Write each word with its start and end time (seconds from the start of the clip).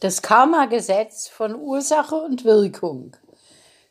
Das 0.00 0.22
Karma-Gesetz 0.22 1.28
von 1.28 1.54
Ursache 1.54 2.16
und 2.16 2.44
Wirkung 2.44 3.16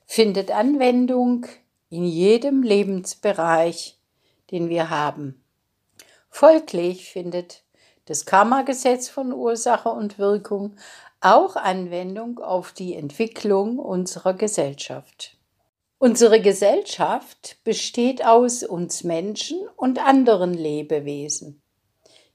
findet 0.06 0.52
Anwendung 0.52 1.46
in 1.90 2.04
jedem 2.04 2.64
Lebensbereich, 2.64 3.98
den 4.52 4.70
wir 4.70 4.90
haben. 4.90 5.44
Folglich 6.30 7.10
findet 7.12 7.64
das 8.06 8.26
Karma-Gesetz 8.26 9.10
von 9.10 9.32
Ursache 9.32 9.90
und 9.90 10.18
Wirkung 10.18 10.76
auch 11.22 11.56
Anwendung 11.56 12.40
auf 12.40 12.72
die 12.72 12.96
Entwicklung 12.96 13.80
unserer 13.80 14.34
Gesellschaft. 14.34 15.38
Unsere 15.98 16.42
Gesellschaft 16.42 17.58
besteht 17.64 18.26
aus 18.26 18.64
uns 18.64 19.04
Menschen 19.04 19.60
und 19.76 20.04
anderen 20.04 20.54
Lebewesen. 20.54 21.62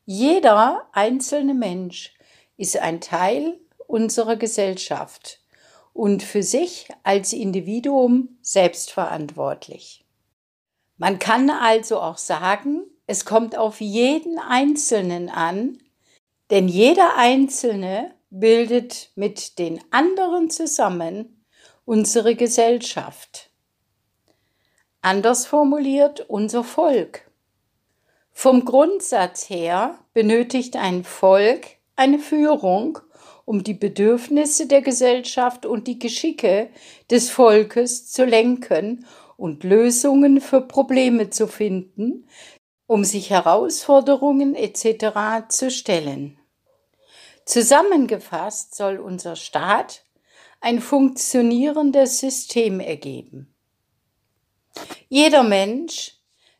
Jeder 0.05 0.87
einzelne 0.93 1.53
Mensch 1.53 2.16
ist 2.57 2.77
ein 2.79 3.01
Teil 3.01 3.59
unserer 3.87 4.37
Gesellschaft 4.37 5.41
und 5.93 6.23
für 6.23 6.43
sich 6.43 6.89
als 7.03 7.33
Individuum 7.33 8.39
selbstverantwortlich. 8.43 10.05
Man 10.99 11.19
kann 11.19 11.51
also 11.51 12.01
auch 12.01 12.19
sagen, 12.19 12.85
es 13.07 13.25
kommt 13.25 13.57
auf 13.57 13.81
jeden 13.81 14.39
Einzelnen 14.39 15.29
an, 15.29 15.79
denn 16.51 16.69
jeder 16.69 17.17
Einzelne 17.17 18.15
bildet 18.31 19.11
mit 19.15 19.59
den 19.59 19.81
anderen 19.91 20.51
zusammen 20.51 21.45
unsere 21.85 22.35
Gesellschaft. 22.35 23.51
Anders 25.01 25.47
formuliert 25.47 26.21
unser 26.29 26.65
Volk. 26.65 27.31
Vom 28.33 28.65
Grundsatz 28.65 29.49
her 29.49 29.99
benötigt 30.13 30.77
ein 30.77 31.05
Volk 31.05 31.76
eine 31.97 32.19
Führung, 32.19 32.99
um 33.45 33.65
die 33.65 33.75
Bedürfnisse 33.75 34.67
der 34.67 34.83
Gesellschaft 34.83 35.67
und 35.67 35.87
die 35.87 35.99
Geschicke 35.99 36.71
des 37.11 37.31
Volkes 37.31 38.11
zu 38.11 38.25
lenken 38.25 39.07
und 39.37 39.65
Lösungen 39.65 40.41
für 40.41 40.61
Probleme 40.61 41.31
zu 41.31 41.47
finden, 41.47 42.29
um 42.87 43.05
sich 43.05 43.31
Herausforderungen 43.31 44.55
etc. 44.55 45.49
zu 45.49 45.71
stellen. 45.71 46.39
Zusammengefasst 47.45 48.75
soll 48.75 48.99
unser 48.99 49.37
Staat 49.37 50.05
ein 50.61 50.81
funktionierendes 50.81 52.19
System 52.19 52.81
ergeben. 52.81 53.55
Jeder 55.09 55.45
Mensch 55.45 56.17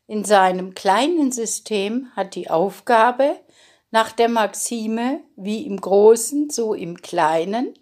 in 0.07 0.23
seinem 0.23 0.73
kleinen 0.73 1.31
System 1.33 2.07
hat 2.15 2.35
die 2.35 2.49
Aufgabe, 2.49 3.37
nach 3.97 4.11
der 4.11 4.29
Maxime 4.29 5.21
wie 5.37 5.65
im 5.65 5.81
Großen, 5.81 6.51
so 6.51 6.75
im 6.75 7.01
Kleinen, 7.01 7.73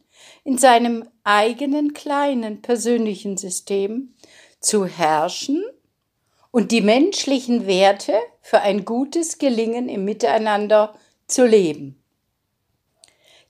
in 0.46 0.58
seinem 0.58 1.10
eigenen 1.26 1.94
kleinen 1.94 2.62
persönlichen 2.62 3.36
System 3.36 4.16
zu 4.62 4.86
herrschen 4.86 5.62
und 6.52 6.72
die 6.72 6.80
menschlichen 6.80 7.68
Werte 7.68 8.14
für 8.42 8.62
ein 8.62 8.86
gutes 8.86 9.40
Gelingen 9.40 9.90
im 9.90 10.06
Miteinander 10.06 10.98
zu 11.28 11.46
leben. 11.46 12.02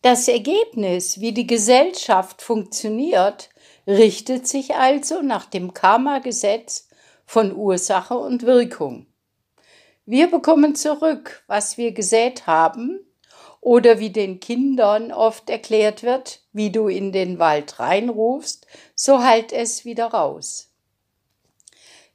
Das 0.02 0.28
Ergebnis, 0.28 1.20
wie 1.20 1.34
die 1.34 1.46
Gesellschaft 1.46 2.42
funktioniert, 2.42 3.52
richtet 3.86 4.48
sich 4.48 4.74
also 4.74 5.22
nach 5.22 5.46
dem 5.46 5.76
Karma-Gesetz 5.76 6.88
von 7.28 7.56
Ursache 7.56 8.18
und 8.18 8.42
Wirkung. 8.42 9.06
Wir 10.06 10.30
bekommen 10.30 10.76
zurück, 10.76 11.44
was 11.48 11.78
wir 11.78 11.92
gesät 11.92 12.48
haben, 12.48 13.00
oder 13.66 13.98
wie 13.98 14.12
den 14.12 14.40
Kindern 14.40 15.12
oft 15.12 15.50
erklärt 15.50 16.04
wird, 16.04 16.42
wie 16.54 16.70
du 16.70 16.88
in 16.88 17.12
den 17.12 17.40
Wald 17.40 17.80
reinrufst, 17.80 18.68
so 18.94 19.24
halt 19.24 19.52
es 19.52 19.86
wieder 19.86 20.06
raus. 20.06 20.70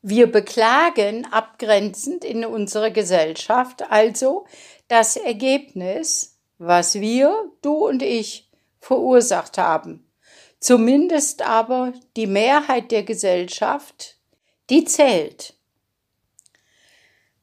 Wir 0.00 0.30
beklagen 0.30 1.26
abgrenzend 1.26 2.24
in 2.24 2.44
unserer 2.44 2.92
Gesellschaft 2.92 3.90
also 3.90 4.46
das 4.86 5.16
Ergebnis, 5.16 6.38
was 6.58 7.00
wir, 7.00 7.50
du 7.62 7.86
und 7.88 8.02
ich, 8.02 8.48
verursacht 8.80 9.58
haben. 9.58 10.06
Zumindest 10.60 11.42
aber 11.42 11.92
die 12.16 12.28
Mehrheit 12.28 12.92
der 12.92 13.02
Gesellschaft, 13.02 14.18
die 14.70 14.84
zählt. 14.84 15.54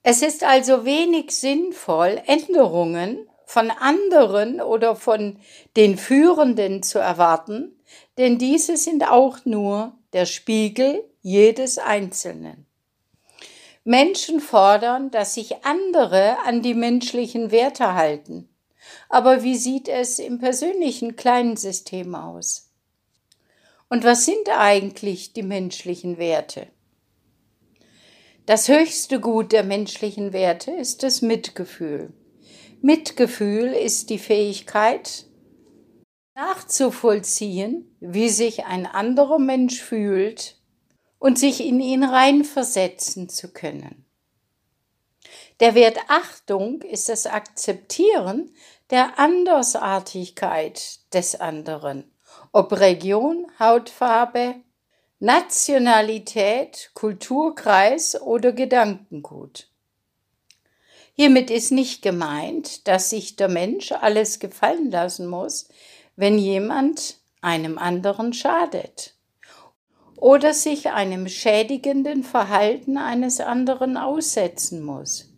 Es 0.10 0.22
ist 0.22 0.46
also 0.46 0.86
wenig 0.86 1.32
sinnvoll, 1.32 2.22
Änderungen 2.28 3.28
von 3.46 3.70
anderen 3.70 4.62
oder 4.62 4.96
von 4.96 5.38
den 5.76 5.98
Führenden 5.98 6.82
zu 6.82 6.98
erwarten, 6.98 7.78
denn 8.18 8.38
diese 8.38 8.78
sind 8.78 9.06
auch 9.06 9.44
nur 9.44 9.98
der 10.14 10.26
Spiegel 10.26 11.04
jedes 11.22 11.78
Einzelnen. 11.78 12.66
Menschen 13.84 14.40
fordern, 14.40 15.12
dass 15.12 15.34
sich 15.34 15.66
andere 15.66 16.38
an 16.46 16.62
die 16.62 16.74
menschlichen 16.74 17.52
Werte 17.52 17.94
halten. 17.94 18.48
Aber 19.10 19.44
wie 19.44 19.58
sieht 19.58 19.90
es 19.90 20.20
im 20.20 20.40
persönlichen 20.40 21.18
kleinen 21.18 21.58
System 21.58 22.16
aus? 22.16 22.70
Und 23.90 24.06
was 24.06 24.24
sind 24.24 24.48
eigentlich 24.58 25.34
die 25.34 25.44
menschlichen 25.44 26.18
Werte? 26.18 26.68
Das 28.48 28.70
höchste 28.70 29.20
Gut 29.20 29.52
der 29.52 29.66
menschlichen 29.66 30.32
Werte 30.32 30.72
ist 30.72 31.04
das 31.04 31.22
Mitgefühl. 31.22 32.14
Mitgefühl 32.82 33.74
ist 33.74 34.10
die 34.10 34.20
Fähigkeit, 34.20 35.26
nachzuvollziehen, 36.34 37.94
wie 38.00 38.30
sich 38.30 38.64
ein 38.64 38.86
anderer 38.86 39.38
Mensch 39.38 39.82
fühlt 39.82 40.62
und 41.20 41.38
sich 41.38 41.60
in 41.60 41.82
ihn 41.82 42.06
reinversetzen 42.06 43.28
zu 43.28 43.52
können. 43.52 44.06
Der 45.60 45.76
Wert 45.76 45.98
Achtung 46.08 46.84
ist 46.84 47.10
das 47.10 47.26
Akzeptieren 47.26 48.54
der 48.92 49.20
Andersartigkeit 49.20 51.02
des 51.14 51.38
anderen, 51.42 52.10
ob 52.54 52.72
Region, 52.72 53.52
Hautfarbe, 53.60 54.56
Nationalität, 55.20 56.92
Kulturkreis 56.94 58.22
oder 58.22 58.52
Gedankengut. 58.52 59.68
Hiermit 61.14 61.50
ist 61.50 61.72
nicht 61.72 62.04
gemeint, 62.04 62.88
dass 62.88 63.10
sich 63.10 63.36
der 63.36 63.48
Mensch 63.48 63.92
alles 63.92 64.38
gefallen 64.38 64.92
lassen 64.92 65.26
muss, 65.26 65.70
wenn 66.16 66.38
jemand 66.38 67.18
einem 67.42 67.80
anderen 67.80 68.32
schadet 68.32 69.16
oder 70.18 70.54
sich 70.54 70.92
einem 70.92 71.28
schädigenden 71.28 72.24
Verhalten 72.24 73.00
eines 73.00 73.40
anderen 73.40 73.98
aussetzen 73.98 74.84
muss. 74.84 75.34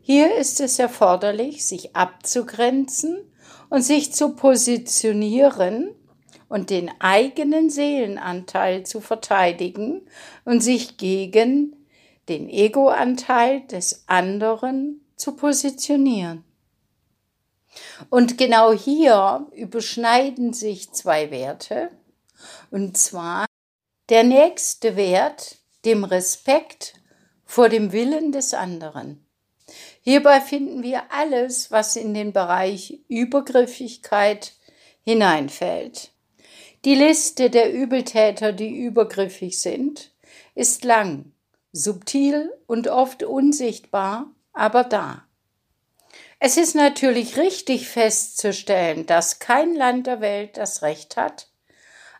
Hier 0.00 0.36
ist 0.36 0.58
es 0.58 0.78
erforderlich, 0.78 1.66
sich 1.66 1.94
abzugrenzen 1.94 3.30
und 3.68 3.82
sich 3.82 4.14
zu 4.14 4.34
positionieren 4.34 5.94
und 6.50 6.68
den 6.68 6.90
eigenen 7.00 7.70
Seelenanteil 7.70 8.84
zu 8.84 9.00
verteidigen 9.00 10.02
und 10.44 10.60
sich 10.60 10.98
gegen 10.98 11.86
den 12.28 12.50
Egoanteil 12.50 13.62
des 13.68 14.04
anderen 14.08 15.00
zu 15.16 15.36
positionieren. 15.36 16.44
Und 18.10 18.36
genau 18.36 18.72
hier 18.72 19.46
überschneiden 19.54 20.52
sich 20.52 20.92
zwei 20.92 21.30
Werte, 21.30 21.90
und 22.70 22.96
zwar 22.96 23.46
der 24.08 24.24
nächste 24.24 24.96
Wert, 24.96 25.58
dem 25.84 26.02
Respekt 26.02 26.94
vor 27.44 27.68
dem 27.68 27.92
Willen 27.92 28.32
des 28.32 28.54
anderen. 28.54 29.24
Hierbei 30.02 30.40
finden 30.40 30.82
wir 30.82 31.12
alles, 31.12 31.70
was 31.70 31.94
in 31.94 32.12
den 32.12 32.32
Bereich 32.32 33.00
Übergriffigkeit 33.06 34.54
hineinfällt. 35.04 36.10
Die 36.86 36.94
Liste 36.94 37.50
der 37.50 37.72
Übeltäter, 37.72 38.52
die 38.52 38.74
übergriffig 38.78 39.60
sind, 39.60 40.12
ist 40.54 40.82
lang, 40.84 41.32
subtil 41.72 42.50
und 42.66 42.88
oft 42.88 43.22
unsichtbar, 43.22 44.30
aber 44.54 44.84
da. 44.84 45.24
Es 46.38 46.56
ist 46.56 46.74
natürlich 46.74 47.36
richtig 47.36 47.86
festzustellen, 47.86 49.04
dass 49.04 49.40
kein 49.40 49.74
Land 49.74 50.06
der 50.06 50.22
Welt 50.22 50.56
das 50.56 50.80
Recht 50.80 51.18
hat, 51.18 51.48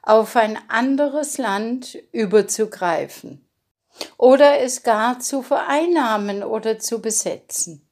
auf 0.02 0.36
ein 0.36 0.58
anderes 0.68 1.38
Land 1.38 1.98
überzugreifen 2.12 3.48
oder 4.18 4.60
es 4.60 4.82
gar 4.82 5.20
zu 5.20 5.40
vereinnahmen 5.40 6.42
oder 6.42 6.78
zu 6.78 7.00
besetzen. 7.00 7.88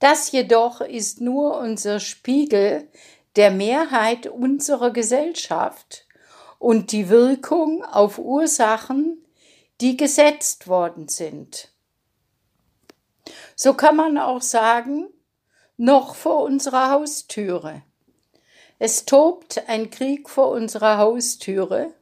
Das 0.00 0.32
jedoch 0.32 0.80
ist 0.80 1.20
nur 1.20 1.58
unser 1.58 2.00
Spiegel 2.00 2.88
der 3.36 3.50
Mehrheit 3.50 4.26
unserer 4.26 4.90
Gesellschaft 4.90 6.06
und 6.58 6.92
die 6.92 7.08
Wirkung 7.08 7.84
auf 7.84 8.18
Ursachen, 8.18 9.24
die 9.80 9.96
gesetzt 9.96 10.68
worden 10.68 11.08
sind. 11.08 11.72
So 13.56 13.74
kann 13.74 13.96
man 13.96 14.18
auch 14.18 14.42
sagen, 14.42 15.08
noch 15.76 16.14
vor 16.14 16.42
unserer 16.42 16.90
Haustüre. 16.90 17.82
Es 18.78 19.04
tobt 19.04 19.68
ein 19.68 19.90
Krieg 19.90 20.28
vor 20.28 20.50
unserer 20.50 20.98
Haustüre 20.98 21.94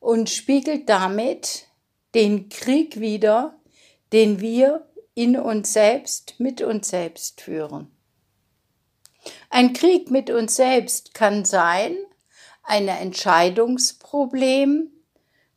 und 0.00 0.30
spiegelt 0.30 0.88
damit 0.88 1.66
den 2.14 2.48
Krieg 2.48 3.00
wider, 3.00 3.54
den 4.12 4.40
wir 4.40 4.86
in 5.14 5.36
uns 5.36 5.72
selbst, 5.72 6.38
mit 6.38 6.62
uns 6.62 6.88
selbst 6.88 7.40
führen. 7.40 7.90
Ein 9.50 9.72
Krieg 9.72 10.10
mit 10.10 10.30
uns 10.30 10.56
selbst 10.56 11.14
kann 11.14 11.44
sein, 11.44 11.96
ein 12.62 12.88
Entscheidungsproblem, 12.88 14.90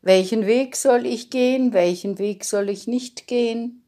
welchen 0.01 0.45
Weg 0.45 0.75
soll 0.75 1.05
ich 1.05 1.29
gehen, 1.29 1.73
welchen 1.73 2.19
Weg 2.19 2.45
soll 2.45 2.69
ich 2.69 2.87
nicht 2.87 3.27
gehen? 3.27 3.83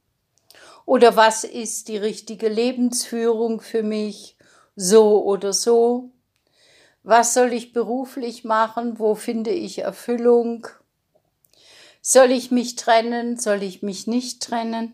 Oder 0.85 1.15
was 1.15 1.43
ist 1.43 1.89
die 1.89 1.97
richtige 1.97 2.47
Lebensführung 2.47 3.59
für 3.59 3.83
mich, 3.83 4.37
so 4.75 5.23
oder 5.23 5.53
so? 5.53 6.11
Was 7.03 7.33
soll 7.33 7.53
ich 7.53 7.73
beruflich 7.73 8.43
machen? 8.43 8.99
Wo 8.99 9.15
finde 9.15 9.51
ich 9.51 9.79
Erfüllung? 9.79 10.67
Soll 12.01 12.31
ich 12.31 12.51
mich 12.51 12.75
trennen? 12.75 13.37
Soll 13.37 13.63
ich 13.63 13.81
mich 13.81 14.07
nicht 14.07 14.41
trennen? 14.41 14.93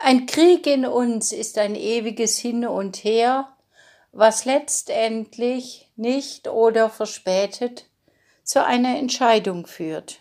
Ein 0.00 0.26
Krieg 0.26 0.66
in 0.66 0.86
uns 0.86 1.32
ist 1.32 1.58
ein 1.58 1.74
ewiges 1.74 2.38
Hin 2.38 2.66
und 2.66 2.98
Her, 2.98 3.48
was 4.12 4.44
letztendlich 4.44 5.90
nicht 5.96 6.46
oder 6.48 6.88
verspätet 6.88 7.86
zu 8.44 8.64
einer 8.64 8.96
Entscheidung 8.96 9.66
führt. 9.66 10.20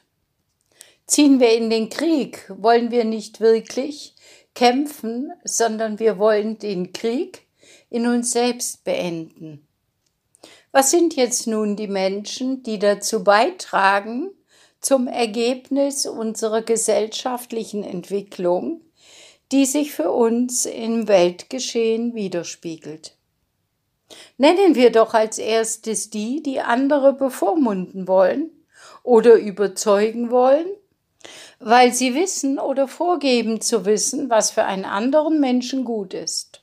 Ziehen 1.05 1.39
wir 1.39 1.53
in 1.53 1.69
den 1.69 1.89
Krieg, 1.89 2.51
wollen 2.57 2.91
wir 2.91 3.05
nicht 3.05 3.39
wirklich 3.39 4.15
kämpfen, 4.55 5.31
sondern 5.43 5.99
wir 5.99 6.17
wollen 6.17 6.57
den 6.57 6.91
Krieg 6.91 7.47
in 7.89 8.07
uns 8.07 8.31
selbst 8.31 8.83
beenden. 8.83 9.65
Was 10.71 10.91
sind 10.91 11.15
jetzt 11.15 11.45
nun 11.47 11.75
die 11.75 11.87
Menschen, 11.87 12.63
die 12.63 12.79
dazu 12.79 13.23
beitragen, 13.23 14.31
zum 14.81 15.07
Ergebnis 15.07 16.05
unserer 16.05 16.61
gesellschaftlichen 16.61 17.83
Entwicklung, 17.83 18.81
die 19.51 19.65
sich 19.65 19.93
für 19.93 20.11
uns 20.11 20.65
im 20.65 21.07
Weltgeschehen 21.07 22.15
widerspiegelt? 22.15 23.15
Nennen 24.37 24.75
wir 24.75 24.91
doch 24.91 25.13
als 25.13 25.37
erstes 25.37 26.09
die, 26.09 26.41
die 26.41 26.61
andere 26.61 27.13
bevormunden 27.13 28.07
wollen 28.07 28.51
oder 29.03 29.35
überzeugen 29.35 30.31
wollen, 30.31 30.67
weil 31.59 31.93
sie 31.93 32.13
wissen 32.13 32.59
oder 32.59 32.87
vorgeben 32.87 33.61
zu 33.61 33.85
wissen, 33.85 34.29
was 34.29 34.51
für 34.51 34.63
einen 34.63 34.85
anderen 34.85 35.39
Menschen 35.39 35.83
gut 35.85 36.13
ist. 36.13 36.61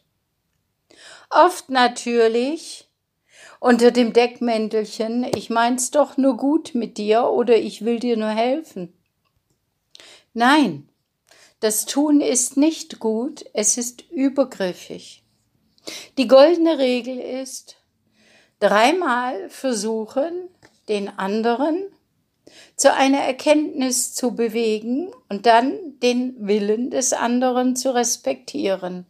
Oft 1.31 1.69
natürlich 1.69 2.89
unter 3.61 3.91
dem 3.91 4.13
Deckmäntelchen, 4.13 5.27
ich 5.35 5.51
mein's 5.51 5.91
doch 5.91 6.17
nur 6.17 6.37
gut 6.37 6.75
mit 6.75 6.99
dir 6.99 7.31
oder 7.31 7.57
ich 7.57 7.85
will 7.85 7.99
dir 7.99 8.17
nur 8.17 8.29
helfen. 8.29 8.93
Nein, 10.33 10.89
das 11.65 11.87
Tun 11.87 12.21
ist 12.21 12.59
nicht 12.59 12.99
gut, 12.99 13.47
es 13.55 13.79
ist 13.79 14.03
übergriffig. 14.11 15.25
Die 16.19 16.29
goldene 16.29 16.77
Regel 16.77 17.19
ist, 17.19 17.77
dreimal 18.61 19.49
versuchen, 19.49 20.51
den 20.91 21.09
anderen 21.09 21.87
zu 22.77 22.93
einer 22.93 23.21
Erkenntnis 23.21 24.13
zu 24.13 24.35
bewegen 24.35 25.11
und 25.31 25.47
dann 25.47 25.99
den 26.01 26.37
Willen 26.47 26.91
des 26.91 27.15
anderen 27.15 27.77
zu 27.77 27.95
respektieren 27.95 29.07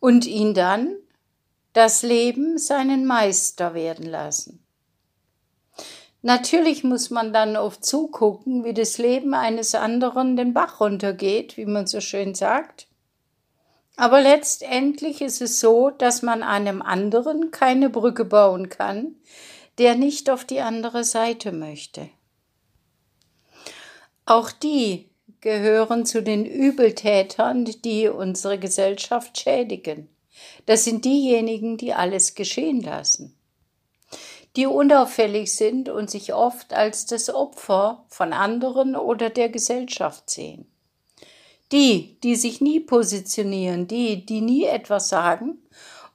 und 0.00 0.24
ihn 0.26 0.54
dann 0.54 0.96
das 1.74 2.02
Leben 2.02 2.56
seinen 2.56 3.04
Meister 3.04 3.74
werden 3.74 4.06
lassen. 4.06 4.65
Natürlich 6.26 6.82
muss 6.82 7.10
man 7.10 7.32
dann 7.32 7.56
oft 7.56 7.84
zugucken, 7.84 8.64
wie 8.64 8.74
das 8.74 8.98
Leben 8.98 9.32
eines 9.32 9.76
anderen 9.76 10.36
den 10.36 10.54
Bach 10.54 10.80
runtergeht, 10.80 11.56
wie 11.56 11.66
man 11.66 11.86
so 11.86 12.00
schön 12.00 12.34
sagt. 12.34 12.88
Aber 13.94 14.20
letztendlich 14.20 15.20
ist 15.20 15.40
es 15.40 15.60
so, 15.60 15.90
dass 15.90 16.22
man 16.22 16.42
einem 16.42 16.82
anderen 16.82 17.52
keine 17.52 17.90
Brücke 17.90 18.24
bauen 18.24 18.68
kann, 18.70 19.14
der 19.78 19.94
nicht 19.94 20.28
auf 20.28 20.44
die 20.44 20.58
andere 20.58 21.04
Seite 21.04 21.52
möchte. 21.52 22.08
Auch 24.24 24.50
die 24.50 25.08
gehören 25.40 26.06
zu 26.06 26.24
den 26.24 26.44
Übeltätern, 26.44 27.66
die 27.84 28.08
unsere 28.08 28.58
Gesellschaft 28.58 29.38
schädigen. 29.38 30.08
Das 30.66 30.82
sind 30.82 31.04
diejenigen, 31.04 31.76
die 31.76 31.94
alles 31.94 32.34
geschehen 32.34 32.80
lassen, 32.80 33.35
die 34.56 34.66
unauffällig 34.66 35.54
sind 35.54 35.90
und 35.90 36.10
sich 36.10 36.32
oft 36.32 36.72
als 36.72 37.04
das 37.04 37.28
Opfer 37.28 38.04
von 38.08 38.32
anderen 38.32 38.96
oder 38.96 39.28
der 39.28 39.50
Gesellschaft 39.50 40.30
sehen. 40.30 40.66
Die, 41.72 42.18
die 42.22 42.36
sich 42.36 42.60
nie 42.60 42.80
positionieren, 42.80 43.86
die, 43.86 44.24
die 44.24 44.40
nie 44.40 44.64
etwas 44.64 45.08
sagen 45.08 45.58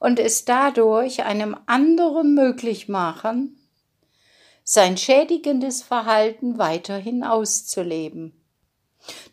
und 0.00 0.18
es 0.18 0.44
dadurch 0.44 1.24
einem 1.24 1.56
anderen 1.66 2.34
möglich 2.34 2.88
machen, 2.88 3.58
sein 4.64 4.96
schädigendes 4.96 5.82
Verhalten 5.82 6.58
weiterhin 6.58 7.22
auszuleben. 7.22 8.32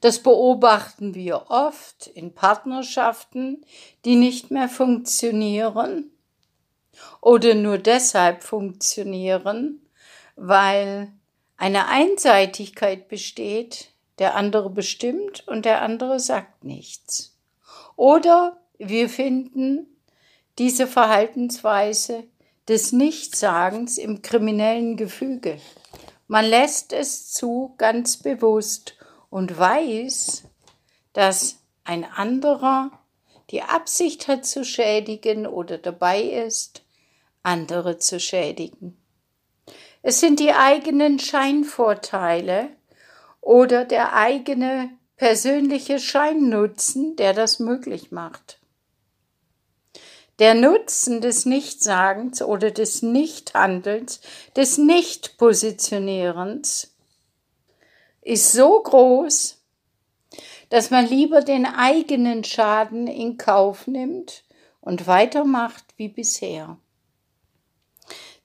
Das 0.01 0.19
beobachten 0.19 1.15
wir 1.15 1.45
oft 1.49 2.07
in 2.07 2.33
Partnerschaften, 2.33 3.65
die 4.05 4.15
nicht 4.15 4.51
mehr 4.51 4.69
funktionieren 4.69 6.11
oder 7.21 7.53
nur 7.55 7.77
deshalb 7.77 8.43
funktionieren, 8.43 9.81
weil 10.35 11.11
eine 11.57 11.87
Einseitigkeit 11.87 13.07
besteht, 13.07 13.89
der 14.19 14.35
andere 14.35 14.69
bestimmt 14.69 15.47
und 15.47 15.65
der 15.65 15.81
andere 15.81 16.19
sagt 16.19 16.63
nichts. 16.63 17.37
Oder 17.95 18.57
wir 18.77 19.09
finden 19.09 19.87
diese 20.57 20.87
Verhaltensweise 20.87 22.23
des 22.67 22.91
Nichtsagens 22.91 23.97
im 23.97 24.21
kriminellen 24.21 24.95
Gefüge. 24.95 25.59
Man 26.27 26.45
lässt 26.45 26.93
es 26.93 27.31
zu, 27.31 27.73
ganz 27.77 28.17
bewusst, 28.17 28.95
und 29.29 29.57
weiß, 29.57 30.43
dass 31.13 31.57
ein 31.83 32.03
anderer 32.03 32.91
die 33.49 33.63
Absicht 33.63 34.27
hat 34.27 34.45
zu 34.45 34.63
schädigen 34.63 35.47
oder 35.47 35.77
dabei 35.77 36.21
ist, 36.21 36.83
andere 37.43 37.97
zu 37.97 38.19
schädigen. 38.19 38.97
Es 40.01 40.19
sind 40.19 40.39
die 40.39 40.53
eigenen 40.53 41.19
Scheinvorteile 41.19 42.69
oder 43.41 43.85
der 43.85 44.13
eigene 44.13 44.89
persönliche 45.17 45.99
Scheinnutzen, 45.99 47.15
der 47.17 47.33
das 47.33 47.59
möglich 47.59 48.11
macht. 48.11 48.59
Der 50.39 50.53
Nutzen 50.53 51.19
des 51.19 51.45
Nichtsagens 51.45 52.41
oder 52.41 52.71
des 52.71 53.01
Nichthandelns, 53.01 54.21
des 54.55 54.77
Nichtpositionierens 54.77 56.95
ist 58.21 58.53
so 58.53 58.81
groß, 58.81 59.61
dass 60.69 60.91
man 60.91 61.05
lieber 61.07 61.41
den 61.41 61.65
eigenen 61.65 62.45
Schaden 62.45 63.07
in 63.07 63.37
Kauf 63.37 63.87
nimmt 63.87 64.45
und 64.79 65.07
weitermacht 65.07 65.83
wie 65.97 66.07
bisher. 66.07 66.77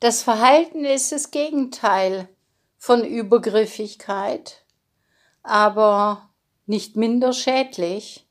Das 0.05 0.23
Verhalten 0.23 0.85
ist 0.85 1.13
das 1.13 1.31
Gegenteil 1.31 2.29
von 2.77 3.07
Übergriffigkeit, 3.07 4.63
aber 5.43 6.29
nicht 6.67 6.95
minder 6.95 7.33
schädlich, 7.33 8.29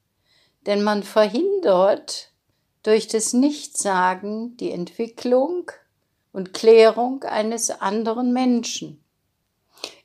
denn 0.67 0.83
man 0.83 1.01
verhindert 1.01 2.31
durch 2.83 3.07
das 3.07 3.33
Nichtsagen 3.33 4.55
die 4.57 4.69
Entwicklung 4.69 5.71
und 6.31 6.53
Klärung 6.53 7.23
eines 7.23 7.71
anderen 7.71 8.33
Menschen 8.33 9.03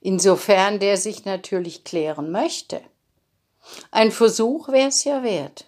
insofern 0.00 0.78
der 0.78 0.96
sich 0.96 1.26
natürlich 1.26 1.84
klären 1.84 2.32
möchte. 2.32 2.80
Ein 3.90 4.10
Versuch 4.10 4.68
wäre 4.68 4.88
es 4.88 5.04
ja 5.04 5.22
wert. 5.22 5.67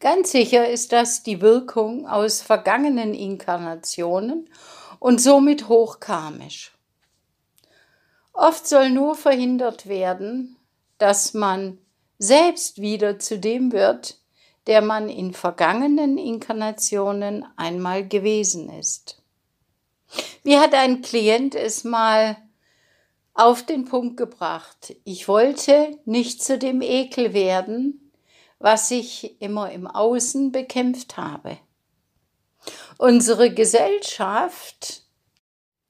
Ganz 0.00 0.30
sicher 0.30 0.68
ist 0.68 0.92
das 0.92 1.22
die 1.22 1.40
Wirkung 1.40 2.06
aus 2.06 2.40
vergangenen 2.40 3.14
Inkarnationen 3.14 4.48
und 5.00 5.20
somit 5.20 5.68
hochkarmisch. 5.68 6.72
Oft 8.32 8.68
soll 8.68 8.90
nur 8.90 9.16
verhindert 9.16 9.88
werden, 9.88 10.56
dass 10.98 11.34
man 11.34 11.78
selbst 12.18 12.80
wieder 12.80 13.18
zu 13.18 13.38
dem 13.38 13.72
wird, 13.72 14.18
der 14.68 14.82
man 14.82 15.08
in 15.08 15.32
vergangenen 15.32 16.18
Inkarnationen 16.18 17.44
einmal 17.56 18.06
gewesen 18.06 18.70
ist. 18.70 19.20
Wie 20.44 20.58
hat 20.58 20.74
ein 20.74 21.02
Klient 21.02 21.54
es 21.54 21.82
mal 21.84 22.36
auf 23.38 23.64
den 23.64 23.84
Punkt 23.84 24.16
gebracht. 24.16 24.96
Ich 25.04 25.28
wollte 25.28 25.96
nicht 26.04 26.42
zu 26.42 26.58
dem 26.58 26.82
Ekel 26.82 27.32
werden, 27.34 28.07
was 28.58 28.90
ich 28.90 29.40
immer 29.40 29.70
im 29.70 29.86
Außen 29.86 30.52
bekämpft 30.52 31.16
habe. 31.16 31.58
Unsere 32.98 33.52
Gesellschaft 33.52 35.02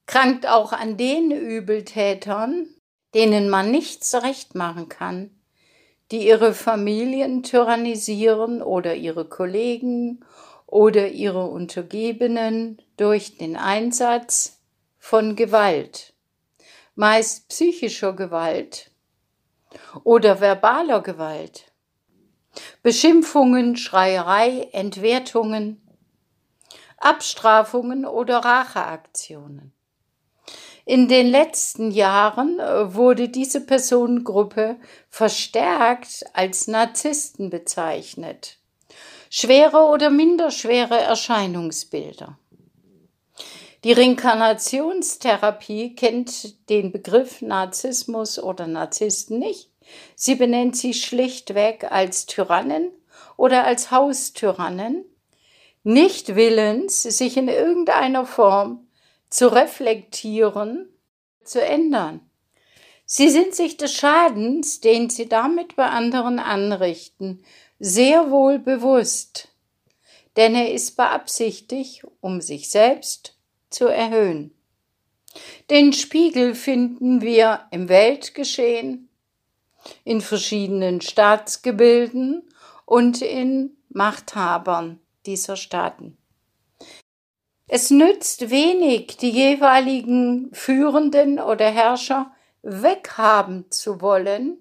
krankt 0.05 0.47
auch 0.47 0.71
an 0.73 0.97
den 0.97 1.31
Übeltätern, 1.31 2.67
denen 3.13 3.49
man 3.49 3.71
nichts 3.71 4.13
recht 4.15 4.55
machen 4.55 4.89
kann, 4.89 5.31
die 6.11 6.27
ihre 6.27 6.53
Familien 6.53 7.43
tyrannisieren 7.43 8.61
oder 8.61 8.95
ihre 8.95 9.25
Kollegen 9.25 10.25
oder 10.65 11.09
ihre 11.09 11.47
Untergebenen 11.47 12.81
durch 12.97 13.37
den 13.37 13.55
Einsatz 13.55 14.59
von 14.97 15.35
Gewalt, 15.35 16.13
meist 16.95 17.47
psychischer 17.49 18.13
Gewalt 18.13 18.91
oder 20.03 20.41
verbaler 20.41 21.01
Gewalt, 21.01 21.68
Beschimpfungen, 22.83 23.77
Schreierei, 23.77 24.69
Entwertungen, 24.71 25.81
Abstrafungen 26.97 28.05
oder 28.05 28.39
Racheaktionen. 28.39 29.71
In 30.85 31.07
den 31.07 31.27
letzten 31.27 31.91
Jahren 31.91 32.59
äh, 32.59 32.95
wurde 32.95 33.29
diese 33.29 33.61
Personengruppe 33.61 34.77
verstärkt 35.09 36.25
als 36.33 36.67
Narzissten 36.67 37.51
bezeichnet. 37.51 38.57
Schwere 39.29 39.83
oder 39.83 40.09
minder 40.09 40.49
schwere 40.49 40.97
Erscheinungsbilder. 40.97 42.39
Die 43.83 43.93
Reinkarnationstherapie 43.93 45.95
kennt 45.95 46.67
den 46.69 46.91
Begriff 46.91 47.43
Narzissmus 47.43 48.39
oder 48.39 48.65
Narzissten 48.65 49.37
nicht. 49.37 49.68
Sie 50.15 50.35
benennt 50.35 50.75
sie 50.75 50.93
schlichtweg 50.93 51.91
als 51.91 52.25
Tyrannen 52.25 52.91
oder 53.37 53.63
als 53.65 53.91
Haustyrannen, 53.91 55.05
nicht 55.83 56.35
willens, 56.35 57.03
sich 57.03 57.37
in 57.37 57.47
irgendeiner 57.47 58.25
Form 58.25 58.87
zu 59.29 59.47
reflektieren, 59.53 60.89
zu 61.43 61.63
ändern. 61.63 62.21
Sie 63.05 63.29
sind 63.29 63.55
sich 63.55 63.77
des 63.77 63.93
Schadens, 63.93 64.81
den 64.81 65.09
sie 65.09 65.27
damit 65.27 65.75
bei 65.75 65.85
anderen 65.85 66.37
anrichten, 66.37 67.43
sehr 67.79 68.29
wohl 68.29 68.59
bewusst, 68.59 69.47
denn 70.35 70.53
er 70.53 70.71
ist 70.71 70.95
beabsichtigt, 70.95 72.05
um 72.21 72.41
sich 72.41 72.69
selbst 72.69 73.35
zu 73.69 73.87
erhöhen. 73.87 74.53
Den 75.69 75.93
Spiegel 75.93 76.55
finden 76.55 77.21
wir 77.21 77.67
im 77.71 77.89
Weltgeschehen, 77.89 79.08
in 80.03 80.21
verschiedenen 80.21 81.01
Staatsgebilden 81.01 82.43
und 82.85 83.21
in 83.21 83.77
Machthabern 83.89 84.99
dieser 85.25 85.55
Staaten. 85.55 86.17
Es 87.67 87.91
nützt 87.91 88.49
wenig, 88.49 89.17
die 89.17 89.29
jeweiligen 89.29 90.49
Führenden 90.53 91.39
oder 91.39 91.69
Herrscher 91.69 92.31
weghaben 92.63 93.69
zu 93.69 94.01
wollen, 94.01 94.57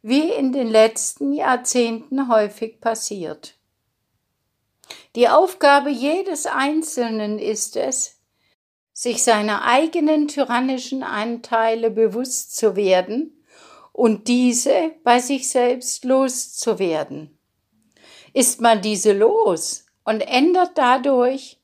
wie 0.00 0.30
in 0.30 0.52
den 0.52 0.68
letzten 0.68 1.34
Jahrzehnten 1.34 2.28
häufig 2.28 2.80
passiert. 2.80 3.58
Die 5.14 5.28
Aufgabe 5.28 5.90
jedes 5.90 6.46
Einzelnen 6.46 7.38
ist 7.38 7.76
es, 7.76 8.18
sich 8.94 9.22
seiner 9.22 9.64
eigenen 9.64 10.28
tyrannischen 10.28 11.02
Anteile 11.02 11.90
bewusst 11.90 12.56
zu 12.56 12.76
werden 12.76 13.37
und 13.98 14.28
diese 14.28 14.92
bei 15.02 15.18
sich 15.18 15.50
selbst 15.50 16.04
loszuwerden. 16.04 17.36
Ist 18.32 18.60
man 18.60 18.80
diese 18.80 19.12
los 19.12 19.86
und 20.04 20.20
ändert 20.20 20.78
dadurch 20.78 21.58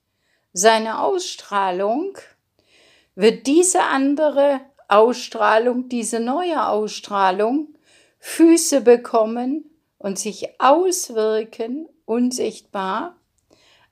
seine 0.53 1.00
Ausstrahlung, 1.00 2.19
wird 3.14 3.47
diese 3.47 3.85
andere 3.85 4.61
Ausstrahlung, 4.88 5.88
diese 5.88 6.19
neue 6.19 6.67
Ausstrahlung 6.67 7.69
Füße 8.19 8.81
bekommen 8.81 9.71
und 9.99 10.19
sich 10.19 10.61
auswirken, 10.61 11.88
unsichtbar, 12.05 13.17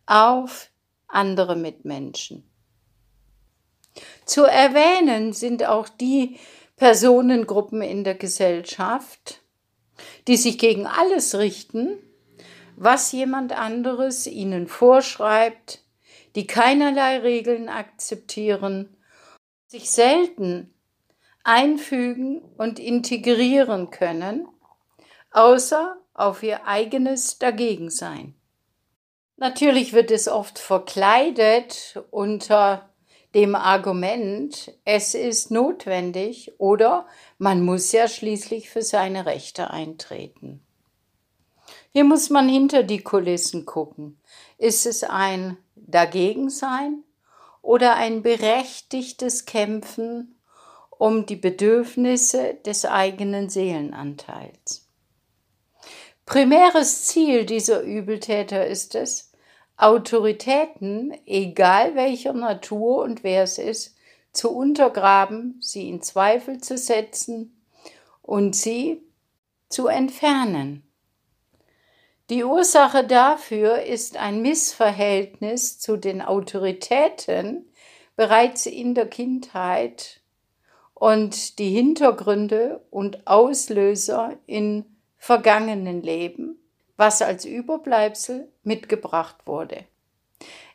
auf 0.04 0.68
andere 1.06 1.54
Mitmenschen. 1.54 2.42
Zu 4.24 4.42
erwähnen 4.42 5.32
sind 5.32 5.64
auch 5.64 5.88
die 5.88 6.40
Personengruppen 6.82 7.80
in 7.80 8.02
der 8.02 8.16
Gesellschaft, 8.16 9.40
die 10.26 10.36
sich 10.36 10.58
gegen 10.58 10.88
alles 10.88 11.38
richten, 11.38 11.96
was 12.74 13.12
jemand 13.12 13.52
anderes 13.52 14.26
ihnen 14.26 14.66
vorschreibt, 14.66 15.84
die 16.34 16.48
keinerlei 16.48 17.18
Regeln 17.18 17.68
akzeptieren, 17.68 18.96
sich 19.68 19.92
selten 19.92 20.74
einfügen 21.44 22.42
und 22.58 22.80
integrieren 22.80 23.92
können, 23.92 24.48
außer 25.30 25.96
auf 26.14 26.42
ihr 26.42 26.66
eigenes 26.66 27.38
Dagegensein. 27.38 28.34
Natürlich 29.36 29.92
wird 29.92 30.10
es 30.10 30.26
oft 30.26 30.58
verkleidet 30.58 32.02
unter 32.10 32.91
dem 33.34 33.54
Argument, 33.54 34.72
es 34.84 35.14
ist 35.14 35.50
notwendig 35.50 36.52
oder 36.58 37.06
man 37.38 37.64
muss 37.64 37.92
ja 37.92 38.08
schließlich 38.08 38.68
für 38.70 38.82
seine 38.82 39.26
Rechte 39.26 39.70
eintreten. 39.70 40.64
Hier 41.92 42.04
muss 42.04 42.30
man 42.30 42.48
hinter 42.48 42.82
die 42.82 43.02
Kulissen 43.02 43.66
gucken. 43.66 44.18
Ist 44.58 44.86
es 44.86 45.04
ein 45.04 45.56
Dagegensein 45.76 47.04
oder 47.60 47.96
ein 47.96 48.22
berechtigtes 48.22 49.44
Kämpfen 49.44 50.36
um 50.90 51.26
die 51.26 51.36
Bedürfnisse 51.36 52.54
des 52.64 52.84
eigenen 52.84 53.50
Seelenanteils? 53.50 54.88
Primäres 56.24 57.06
Ziel 57.06 57.44
dieser 57.44 57.82
Übeltäter 57.82 58.66
ist 58.66 58.94
es, 58.94 59.31
Autoritäten, 59.76 61.14
egal 61.26 61.94
welcher 61.94 62.32
Natur 62.32 63.02
und 63.02 63.24
wer 63.24 63.42
es 63.42 63.58
ist, 63.58 63.96
zu 64.32 64.50
untergraben, 64.50 65.58
sie 65.60 65.88
in 65.88 66.02
Zweifel 66.02 66.58
zu 66.58 66.78
setzen 66.78 67.62
und 68.22 68.54
sie 68.54 69.02
zu 69.68 69.88
entfernen. 69.88 70.82
Die 72.30 72.44
Ursache 72.44 73.04
dafür 73.06 73.82
ist 73.82 74.16
ein 74.16 74.40
Missverhältnis 74.40 75.78
zu 75.78 75.96
den 75.96 76.22
Autoritäten 76.22 77.66
bereits 78.16 78.66
in 78.66 78.94
der 78.94 79.06
Kindheit 79.06 80.20
und 80.94 81.58
die 81.58 81.70
Hintergründe 81.70 82.80
und 82.90 83.26
Auslöser 83.26 84.38
in 84.46 84.84
vergangenen 85.18 86.00
Leben, 86.00 86.61
was 86.96 87.22
als 87.22 87.44
Überbleibsel 87.44 88.50
mitgebracht 88.62 89.36
wurde. 89.46 89.84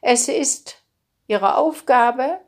Es 0.01 0.27
ist 0.27 0.83
ihre 1.27 1.57
Aufgabe, 1.57 2.39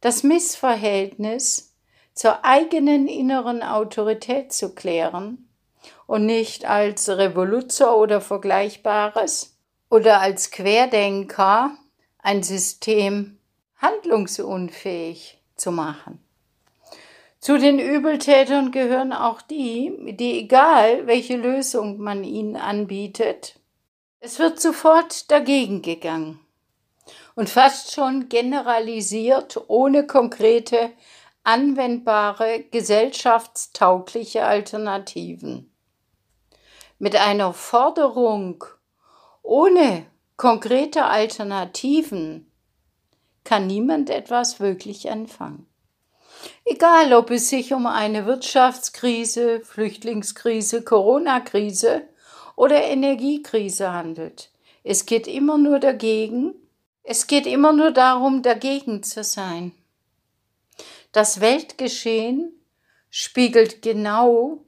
das 0.00 0.22
Missverhältnis 0.22 1.74
zur 2.14 2.44
eigenen 2.44 3.06
inneren 3.06 3.62
Autorität 3.62 4.52
zu 4.52 4.74
klären 4.74 5.48
und 6.06 6.26
nicht 6.26 6.64
als 6.64 7.08
Revoluzer 7.08 7.96
oder 7.96 8.20
Vergleichbares 8.20 9.56
oder 9.90 10.20
als 10.20 10.50
Querdenker 10.50 11.76
ein 12.18 12.42
System 12.42 13.38
handlungsunfähig 13.76 15.40
zu 15.54 15.72
machen. 15.72 16.22
Zu 17.40 17.58
den 17.58 17.78
Übeltätern 17.78 18.72
gehören 18.72 19.12
auch 19.12 19.40
die, 19.42 20.16
die 20.18 20.40
egal 20.40 21.06
welche 21.06 21.36
Lösung 21.36 21.98
man 21.98 22.24
ihnen 22.24 22.56
anbietet, 22.56 23.58
es 24.20 24.38
wird 24.38 24.60
sofort 24.60 25.30
dagegen 25.30 25.82
gegangen 25.82 26.40
und 27.36 27.48
fast 27.48 27.92
schon 27.92 28.28
generalisiert 28.28 29.60
ohne 29.68 30.06
konkrete 30.06 30.90
anwendbare 31.44 32.64
gesellschaftstaugliche 32.70 34.44
Alternativen 34.44 35.72
mit 36.98 37.14
einer 37.14 37.52
Forderung 37.52 38.64
ohne 39.42 40.06
konkrete 40.36 41.04
Alternativen 41.04 42.50
kann 43.44 43.66
niemand 43.66 44.10
etwas 44.10 44.60
wirklich 44.60 45.10
anfangen. 45.10 45.66
Egal, 46.64 47.12
ob 47.14 47.30
es 47.30 47.48
sich 47.48 47.72
um 47.72 47.86
eine 47.86 48.26
Wirtschaftskrise, 48.26 49.60
Flüchtlingskrise, 49.60 50.82
Corona-Krise 50.82 52.02
oder 52.56 52.82
Energiekrise 52.84 53.92
handelt. 53.92 54.50
Es 54.84 55.06
geht 55.06 55.26
immer 55.26 55.58
nur 55.58 55.78
dagegen, 55.78 56.54
es 57.02 57.26
geht 57.26 57.46
immer 57.46 57.72
nur 57.72 57.90
darum, 57.90 58.42
dagegen 58.42 59.02
zu 59.02 59.24
sein. 59.24 59.72
Das 61.12 61.40
Weltgeschehen 61.40 62.52
spiegelt 63.10 63.82
genau 63.82 64.64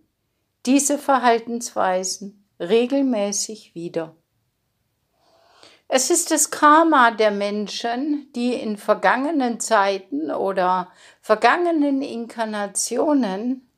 diese 0.67 0.99
Verhaltensweisen 0.99 2.47
regelmäßig 2.59 3.75
wieder. 3.75 4.17
Es 5.92 6.09
ist 6.09 6.30
das 6.30 6.52
Karma 6.52 7.11
der 7.11 7.32
Menschen, 7.32 8.28
die 8.37 8.54
in 8.54 8.76
vergangenen 8.76 9.59
Zeiten 9.59 10.30
oder 10.30 10.92
vergangenen 11.20 12.00
Inkarnationen 12.00 13.68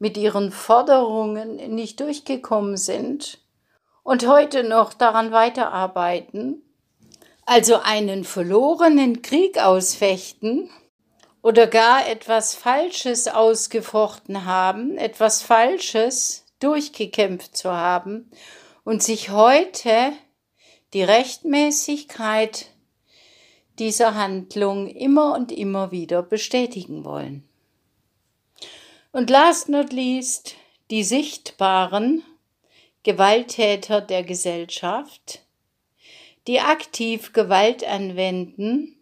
mit 0.00 0.16
ihren 0.16 0.50
Forderungen 0.50 1.54
nicht 1.72 2.00
durchgekommen 2.00 2.76
sind 2.76 3.38
und 4.02 4.26
heute 4.26 4.64
noch 4.64 4.92
daran 4.92 5.30
weiterarbeiten, 5.30 6.64
also 7.46 7.76
einen 7.76 8.24
verlorenen 8.24 9.22
Krieg 9.22 9.62
ausfechten 9.62 10.68
oder 11.42 11.68
gar 11.68 12.08
etwas 12.08 12.56
Falsches 12.56 13.28
ausgefochten 13.28 14.46
haben, 14.46 14.98
etwas 14.98 15.42
Falsches 15.42 16.44
durchgekämpft 16.58 17.56
zu 17.56 17.70
haben 17.70 18.32
und 18.82 19.04
sich 19.04 19.30
heute 19.30 20.12
die 20.92 21.02
Rechtmäßigkeit 21.02 22.66
dieser 23.78 24.14
Handlung 24.14 24.86
immer 24.88 25.34
und 25.34 25.50
immer 25.50 25.90
wieder 25.90 26.22
bestätigen 26.22 27.04
wollen. 27.04 27.48
Und 29.12 29.30
last 29.30 29.68
not 29.68 29.92
least 29.92 30.54
die 30.90 31.04
sichtbaren 31.04 32.22
Gewalttäter 33.02 34.00
der 34.00 34.22
Gesellschaft, 34.22 35.40
die 36.46 36.60
aktiv 36.60 37.32
Gewalt 37.32 37.84
anwenden, 37.84 38.96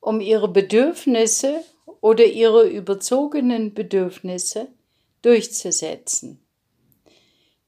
um 0.00 0.20
ihre 0.20 0.48
Bedürfnisse 0.48 1.64
oder 2.00 2.26
ihre 2.26 2.68
überzogenen 2.68 3.72
Bedürfnisse 3.72 4.68
durchzusetzen. 5.22 6.38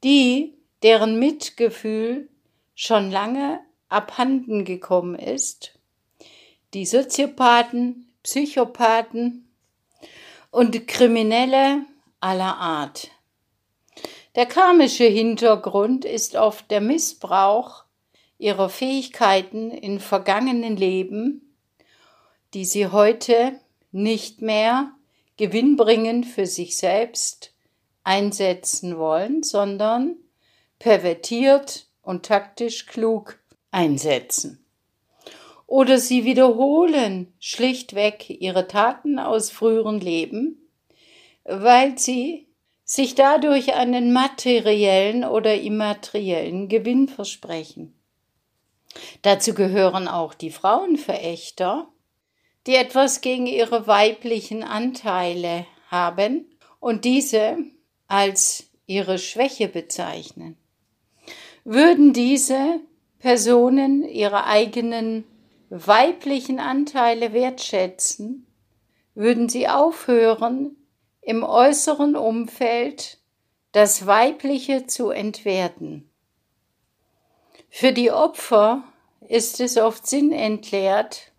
Die, 0.03 0.53
deren 0.83 1.17
Mitgefühl 1.17 2.29
schon 2.79 3.09
lange 3.09 3.59
abhanden 3.89 4.63
gekommen 4.63 5.15
ist. 5.15 5.79
Die 6.75 6.85
Soziopathen, 6.85 8.13
Psychopathen 8.21 9.51
und 10.51 10.87
Kriminelle 10.87 11.85
aller 12.19 12.55
Art. 12.57 13.09
Der 14.35 14.45
karmische 14.45 15.05
Hintergrund 15.05 16.05
ist 16.05 16.35
oft 16.35 16.69
der 16.69 16.79
Missbrauch 16.79 17.83
ihrer 18.37 18.69
Fähigkeiten 18.69 19.71
in 19.71 19.99
vergangenen 19.99 20.77
Leben, 20.77 21.55
die 22.53 22.65
sie 22.65 22.87
heute 22.89 23.59
nicht 23.91 24.43
mehr 24.43 24.91
gewinnbringend 25.37 26.27
für 26.27 26.45
sich 26.45 26.77
selbst 26.77 27.55
einsetzen 28.03 28.99
wollen, 28.99 29.41
sondern 29.41 30.17
pervertiert 30.77 31.86
und 32.07 32.25
taktisch 32.25 32.85
klug 32.85 33.37
einsetzen. 33.69 34.65
Oder 35.65 35.99
sie 35.99 36.23
wiederholen 36.23 37.33
schlichtweg 37.39 38.29
ihre 38.29 38.69
Taten 38.69 39.19
aus 39.19 39.51
früheren 39.51 39.99
Leben, 39.99 40.69
weil 41.43 41.97
sie 41.99 42.47
sich 42.85 43.15
dadurch 43.15 43.73
einen 43.73 44.13
materiellen 44.13 45.25
oder 45.25 45.59
immateriellen 45.59 46.69
Gewinn 46.69 47.09
versprechen. 47.09 47.93
Dazu 49.23 49.53
gehören 49.53 50.07
auch 50.07 50.33
die 50.33 50.51
Frauenverächter, 50.51 51.89
die 52.67 52.75
etwas 52.75 53.19
gegen 53.19 53.47
ihre 53.47 53.85
weiblichen 53.85 54.63
Anteile 54.63 55.65
haben 55.91 56.45
und 56.79 57.03
diese 57.03 57.57
als 58.07 58.69
ihre 58.85 59.19
Schwäche 59.19 59.67
bezeichnen. 59.67 60.57
Würden 61.69 62.13
diese 62.13 62.79
Personen 63.19 64.07
ihre 64.07 64.45
eigenen 64.45 65.25
weiblichen 65.69 66.61
Anteile 66.61 67.33
wertschätzen, 67.33 68.47
würden 69.15 69.49
sie 69.49 69.67
aufhören, 69.67 70.77
im 71.19 71.43
äußeren 71.43 72.15
Umfeld 72.15 73.17
das 73.73 74.07
Weibliche 74.07 74.87
zu 74.87 75.09
entwerten. 75.09 76.09
Für 77.67 77.91
die 77.91 78.11
Opfer 78.13 78.85
ist 79.27 79.59
es 79.59 79.75
oft 79.75 80.07
sinnentleert, 80.07 81.33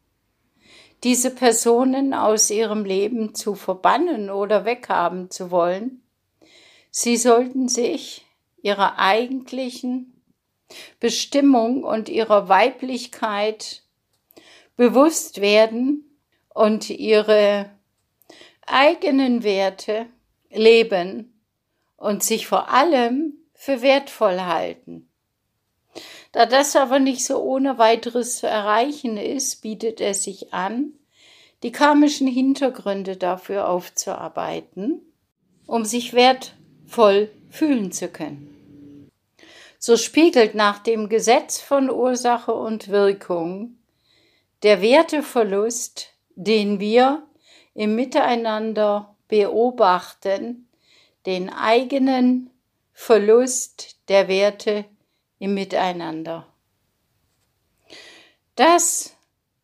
diese 1.04 1.34
Personen 1.34 2.12
aus 2.12 2.50
ihrem 2.50 2.84
Leben 2.84 3.34
zu 3.34 3.54
verbannen 3.54 4.28
oder 4.28 4.66
weghaben 4.66 5.30
zu 5.30 5.50
wollen. 5.50 6.02
Sie 6.90 7.16
sollten 7.16 7.70
sich 7.70 8.26
ihrer 8.60 8.98
eigentlichen 8.98 10.12
Bestimmung 11.00 11.84
und 11.84 12.08
ihrer 12.08 12.48
Weiblichkeit 12.48 13.82
bewusst 14.76 15.40
werden 15.40 16.04
und 16.54 16.90
ihre 16.90 17.70
eigenen 18.66 19.42
Werte 19.42 20.06
leben 20.50 21.42
und 21.96 22.22
sich 22.22 22.46
vor 22.46 22.70
allem 22.70 23.34
für 23.54 23.82
wertvoll 23.82 24.40
halten. 24.40 25.08
Da 26.32 26.46
das 26.46 26.76
aber 26.76 26.98
nicht 26.98 27.24
so 27.24 27.42
ohne 27.42 27.78
weiteres 27.78 28.38
zu 28.38 28.46
erreichen 28.46 29.16
ist, 29.16 29.62
bietet 29.62 30.00
es 30.00 30.24
sich 30.24 30.52
an, 30.52 30.92
die 31.62 31.72
karmischen 31.72 32.28
Hintergründe 32.28 33.16
dafür 33.16 33.68
aufzuarbeiten, 33.68 35.00
um 35.66 35.84
sich 35.84 36.12
wertvoll 36.12 37.30
fühlen 37.50 37.90
zu 37.90 38.08
können 38.08 38.57
so 39.78 39.96
spiegelt 39.96 40.54
nach 40.54 40.80
dem 40.80 41.08
Gesetz 41.08 41.60
von 41.60 41.90
Ursache 41.90 42.52
und 42.52 42.88
Wirkung 42.88 43.78
der 44.62 44.82
Werteverlust, 44.82 46.14
den 46.34 46.80
wir 46.80 47.22
im 47.74 47.94
Miteinander 47.94 49.14
beobachten, 49.28 50.68
den 51.26 51.50
eigenen 51.50 52.50
Verlust 52.92 53.96
der 54.08 54.26
Werte 54.26 54.84
im 55.38 55.54
Miteinander. 55.54 56.46
Das 58.56 59.14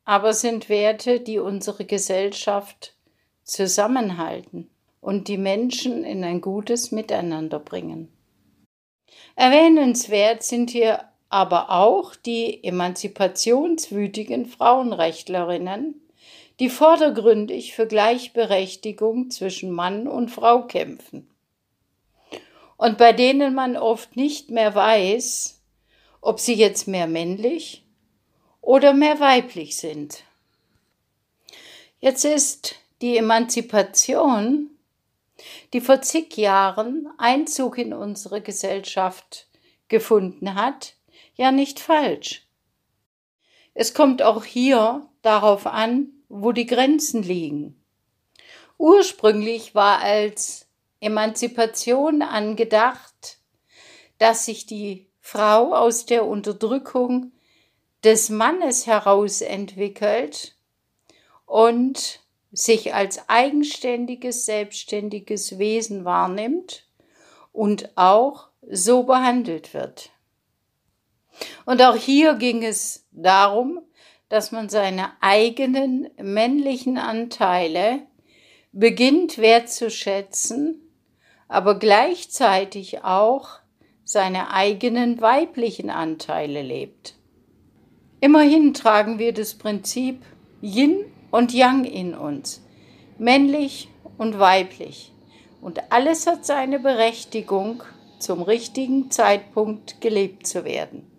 aber 0.05 0.35
sind 0.35 0.68
Werte, 0.68 1.18
die 1.18 1.38
unsere 1.38 1.85
Gesellschaft 1.85 2.94
zusammenhalten 3.42 4.70
und 5.00 5.29
die 5.29 5.38
Menschen 5.38 6.05
in 6.05 6.22
ein 6.22 6.40
gutes 6.40 6.92
Miteinander 6.92 7.59
bringen. 7.59 8.12
Erwähnenswert 9.37 10.42
sind 10.42 10.70
hier 10.70 11.05
aber 11.29 11.70
auch 11.70 12.14
die 12.14 12.62
emanzipationswütigen 12.62 14.47
Frauenrechtlerinnen, 14.47 16.01
die 16.61 16.68
vordergründig 16.68 17.75
für 17.75 17.87
Gleichberechtigung 17.87 19.31
zwischen 19.31 19.73
Mann 19.73 20.07
und 20.07 20.31
Frau 20.31 20.62
kämpfen 20.62 21.29
und 22.77 22.99
bei 22.99 23.12
denen 23.12 23.55
man 23.55 23.77
oft 23.77 24.16
nicht 24.16 24.51
mehr 24.51 24.75
weiß, 24.75 25.61
ob 26.20 26.40
sie 26.40 26.55
jetzt 26.55 26.88
mehr 26.88 27.07
männlich 27.07 27.85
oder 28.61 28.92
mehr 28.92 29.20
weiblich 29.20 29.77
sind. 29.77 30.25
Jetzt 32.01 32.25
ist 32.25 32.77
die 33.01 33.16
Emanzipation 33.16 34.70
die 35.74 35.80
vor 35.80 36.00
zig 36.00 36.37
Jahren 36.37 37.08
Einzug 37.18 37.78
in 37.78 37.92
unsere 37.92 38.40
Gesellschaft 38.40 39.48
gefunden 39.88 40.54
hat, 40.54 40.94
ja 41.34 41.50
nicht 41.50 41.80
falsch. 41.80 42.46
Es 43.74 43.92
kommt 43.92 44.22
auch 44.22 44.44
hier 44.44 45.08
darauf 45.22 45.66
an, 45.66 46.12
wo 46.28 46.52
die 46.52 46.66
Grenzen 46.66 47.24
liegen. 47.24 47.84
Ursprünglich 48.78 49.74
war 49.74 49.98
als 49.98 50.68
Emanzipation 51.00 52.22
angedacht, 52.22 53.38
dass 54.18 54.44
sich 54.44 54.66
die 54.66 55.08
Frau 55.20 55.74
aus 55.74 56.06
der 56.06 56.24
Unterdrückung 56.24 57.32
des 58.04 58.30
Mannes 58.30 58.87
heraus 58.87 59.40
entwickelt 59.40 60.54
und 61.46 62.20
sich 62.54 62.94
als 62.94 63.28
eigenständiges, 63.28 64.46
selbstständiges 64.46 65.58
Wesen 65.58 66.04
wahrnimmt 66.04 66.86
und 67.52 67.90
auch 67.96 68.48
so 68.62 69.02
behandelt 69.02 69.74
wird. 69.74 70.10
Und 71.66 71.82
auch 71.82 71.96
hier 71.96 72.34
ging 72.34 72.62
es 72.62 73.06
darum, 73.10 73.80
dass 74.28 74.52
man 74.52 74.68
seine 74.68 75.10
eigenen 75.20 76.08
männlichen 76.16 76.96
Anteile 76.96 78.02
beginnt 78.72 79.38
wertzuschätzen, 79.38 80.80
aber 81.48 81.78
gleichzeitig 81.78 83.04
auch 83.04 83.58
seine 84.04 84.50
eigenen 84.50 85.20
weiblichen 85.20 85.90
Anteile 85.90 86.62
lebt. 86.62 87.14
Immerhin 88.20 88.74
tragen 88.74 89.18
wir 89.18 89.32
das 89.32 89.54
Prinzip 89.54 90.22
Yin 90.62 91.04
und 91.35 91.53
Yang 91.53 91.85
in 91.87 92.14
uns, 92.14 92.62
männlich 93.18 93.88
und 94.18 94.38
weiblich. 94.38 95.11
Und 95.61 95.90
alles 95.90 96.29
hat 96.29 96.47
seine 96.47 96.79
Berechtigung, 96.79 97.83
zum 98.20 98.40
richtigen 98.40 99.11
Zeitpunkt 99.11 100.01
gelebt 100.01 100.47
zu 100.47 100.64
werden. 100.64 101.11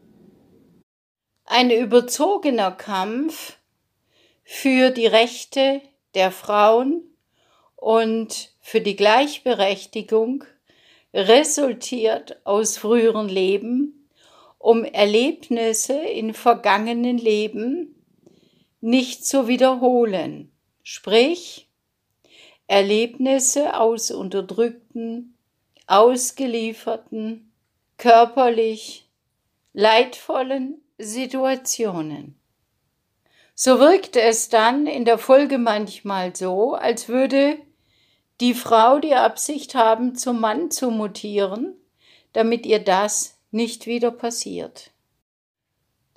ein 1.44 1.70
überzogener 1.70 2.72
Kampf 2.72 3.58
für 4.44 4.90
die 4.90 5.06
Rechte 5.06 5.82
der 6.14 6.32
Frauen 6.32 7.04
und 7.76 8.54
für 8.62 8.80
die 8.80 8.96
Gleichberechtigung 8.96 10.46
resultiert 11.14 12.40
aus 12.46 12.78
früheren 12.78 13.28
Leben, 13.28 14.10
um 14.60 14.86
Erlebnisse 14.86 16.00
in 16.00 16.34
vergangenen 16.34 17.18
Leben 17.18 17.95
nicht 18.86 19.26
zu 19.26 19.48
wiederholen, 19.48 20.52
sprich 20.84 21.68
Erlebnisse 22.68 23.80
aus 23.80 24.12
unterdrückten, 24.12 25.36
ausgelieferten, 25.88 27.52
körperlich 27.98 29.10
leidvollen 29.74 30.84
Situationen. 31.00 32.40
So 33.56 33.80
wirkte 33.80 34.22
es 34.22 34.50
dann 34.50 34.86
in 34.86 35.04
der 35.04 35.18
Folge 35.18 35.58
manchmal 35.58 36.36
so, 36.36 36.76
als 36.76 37.10
würde 37.10 37.58
die 38.40 38.54
Frau 38.54 39.00
die 39.00 39.16
Absicht 39.16 39.74
haben, 39.74 40.14
zum 40.14 40.40
Mann 40.40 40.70
zu 40.70 40.92
mutieren, 40.92 41.74
damit 42.34 42.68
ihr 42.68 42.84
das 42.84 43.40
nicht 43.50 43.88
wieder 43.88 44.12
passiert. 44.12 44.92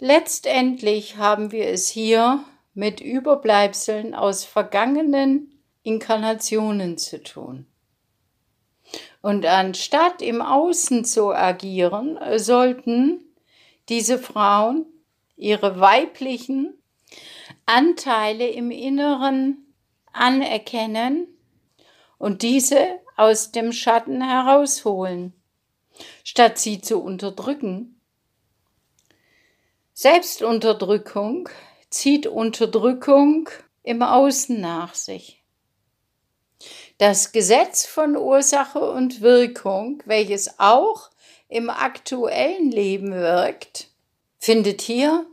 Letztendlich 0.01 1.17
haben 1.17 1.51
wir 1.51 1.69
es 1.69 1.89
hier 1.89 2.45
mit 2.79 3.01
Überbleibseln 3.01 4.15
aus 4.15 4.45
vergangenen 4.45 5.53
Inkarnationen 5.83 6.97
zu 6.97 7.21
tun. 7.21 7.67
Und 9.21 9.45
anstatt 9.47 10.23
im 10.23 10.41
Außen 10.41 11.05
zu 11.05 11.35
agieren, 11.35 12.21
sollten 12.39 13.25
diese 13.89 14.17
Frauen 14.17 14.87
ihre 15.35 15.81
weiblichen 15.81 16.73
Anteile 17.67 18.47
im 18.47 18.71
Inneren 18.71 19.75
anerkennen 20.13 21.27
und 22.17 22.43
diese 22.43 23.01
aus 23.17 23.51
dem 23.51 23.73
Schatten 23.73 24.23
herausholen, 24.23 25.33
statt 26.23 26.59
sie 26.59 26.81
zu 26.81 27.03
unterdrücken. 27.03 28.01
Selbstunterdrückung 29.95 31.49
zieht 31.91 32.27
Unterdrückung 32.27 33.49
im 33.83 34.03
Außen 34.03 34.61
nach 34.61 34.95
sich. 34.95 35.43
Das 36.99 37.33
Gesetz 37.33 37.87
von 37.87 38.17
Ursache 38.17 38.81
und 38.81 39.21
Wirkung, 39.21 40.03
welches 40.05 40.59
auch 40.59 41.11
im 41.49 41.71
aktuellen 41.71 42.71
Leben 42.71 43.13
wirkt, 43.13 43.89
findet 44.39 44.83
hier 44.83 45.27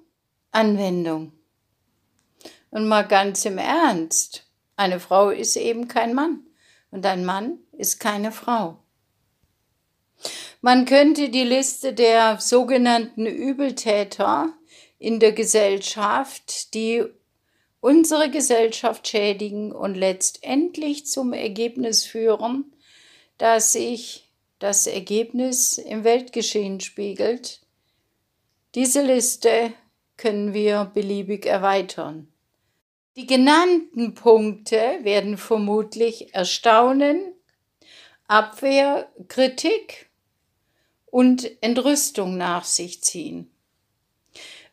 Anwendung. 0.51 1.33
Und 2.69 2.87
mal 2.87 3.07
ganz 3.07 3.45
im 3.45 3.57
Ernst, 3.57 4.47
eine 4.75 4.99
Frau 4.99 5.29
ist 5.29 5.55
eben 5.55 5.87
kein 5.87 6.13
Mann 6.13 6.45
und 6.91 7.05
ein 7.05 7.25
Mann 7.25 7.59
ist 7.71 7.99
keine 7.99 8.31
Frau. 8.31 8.77
Man 10.61 10.85
könnte 10.85 11.29
die 11.29 11.43
Liste 11.43 11.93
der 11.93 12.39
sogenannten 12.39 13.25
Übeltäter 13.25 14.53
in 14.99 15.19
der 15.19 15.31
Gesellschaft, 15.31 16.73
die 16.73 17.03
unsere 17.79 18.31
Gesellschaft 18.31 19.08
schädigen 19.08 19.71
und 19.71 19.95
letztendlich 19.95 21.05
zum 21.05 21.34
Ergebnis 21.34 22.03
führen, 22.03 22.73
dass 23.38 23.73
sich 23.73 24.31
das 24.60 24.88
Ergebnis 24.88 25.77
im 25.77 26.03
Weltgeschehen 26.03 26.79
spiegelt. 26.79 27.62
Diese 28.73 29.01
Liste 29.01 29.73
können 30.17 30.53
wir 30.53 30.91
beliebig 30.93 31.45
erweitern. 31.45 32.31
Die 33.15 33.27
genannten 33.27 34.13
Punkte 34.13 34.99
werden 35.03 35.38
vermutlich 35.38 36.34
Erstaunen, 36.34 37.34
Abwehr, 38.27 39.10
Kritik 39.27 40.10
und 41.05 41.49
Entrüstung 41.62 42.36
nach 42.38 42.65
sich 42.65 43.03
ziehen. 43.03 43.54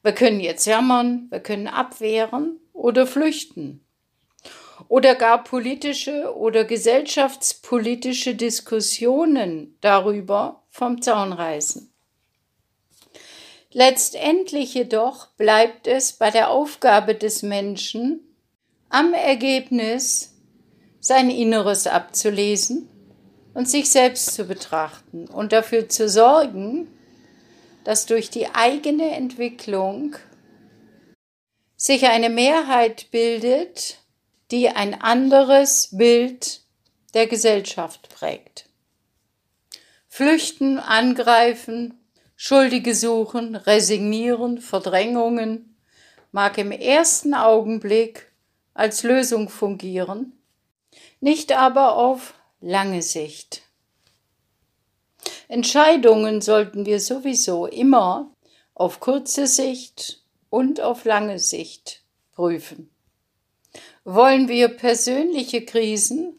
Wir 0.03 0.13
können 0.13 0.41
jetzt 0.41 0.67
jammern, 0.67 1.27
wir 1.31 1.41
können 1.41 1.69
abwehren 1.69 2.61
oder 2.73 3.07
flüchten 3.07 3.85
oder 4.89 5.15
gar 5.15 5.45
politische 5.45 6.37
oder 6.37 6.65
gesellschaftspolitische 6.65 8.35
Diskussionen 8.35 9.77
darüber 9.81 10.65
vom 10.71 11.01
Zaun 11.03 11.33
reißen. 11.33 11.93
Letztendlich 13.71 14.75
jedoch 14.75 15.29
bleibt 15.37 15.87
es 15.87 16.13
bei 16.13 16.31
der 16.31 16.51
Aufgabe 16.51 17.15
des 17.15 17.43
Menschen, 17.43 18.21
am 18.91 19.15
Ergebnis 19.15 20.35
sein 21.01 21.31
Inneres 21.31 21.87
abzulesen 21.87 22.91
und 23.55 23.69
sich 23.69 23.91
selbst 23.91 24.35
zu 24.35 24.45
betrachten 24.45 25.27
und 25.27 25.53
dafür 25.53 25.89
zu 25.89 26.09
sorgen, 26.09 26.89
dass 27.85 28.07
durch 28.07 28.31
die 28.31 28.49
eigene 28.49 29.11
Entwicklung 29.11 30.17
sich 31.77 32.07
eine 32.07 32.31
Mehrheit 32.31 33.11
bildet, 33.11 33.99
die 34.51 34.69
ein 34.69 35.01
anderes 35.01 35.89
Bild 35.93 36.63
der 37.15 37.27
Gesellschaft 37.27 38.09
prägt. 38.09 38.69
Flüchten, 40.09 40.79
angreifen, 40.79 41.99
Schuldige 42.37 42.95
suchen, 42.95 43.57
resignieren, 43.57 44.61
Verdrängungen 44.61 45.77
mag 46.33 46.59
im 46.59 46.71
ersten 46.71 47.35
Augenblick 47.35 48.33
als 48.75 49.03
Lösung 49.03 49.49
fungieren, 49.49 50.33
nicht 51.21 51.53
aber 51.53 51.97
auf 51.97 52.35
lange 52.61 53.03
Sicht. 53.03 53.63
Entscheidungen 55.53 56.41
sollten 56.41 56.87
wir 56.87 56.99
sowieso 56.99 57.67
immer 57.67 58.35
auf 58.73 59.01
kurze 59.01 59.47
Sicht 59.47 60.23
und 60.49 60.81
auf 60.81 61.05
lange 61.05 61.39
Sicht 61.39 62.05
prüfen. 62.33 62.89
Wollen 64.03 64.49
wir 64.49 64.69
persönliche 64.69 65.63
Krisen 65.67 66.39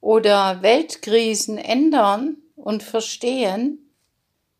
oder 0.00 0.62
Weltkrisen 0.62 1.58
ändern 1.58 2.36
und 2.54 2.84
verstehen, 2.84 3.92